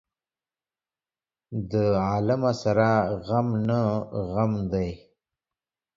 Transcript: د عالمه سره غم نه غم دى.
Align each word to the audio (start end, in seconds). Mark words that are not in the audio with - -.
د 1.71 1.73
عالمه 2.05 2.51
سره 2.61 2.87
غم 3.27 3.47
نه 3.67 3.81
غم 4.33 4.53
دى. 4.71 4.89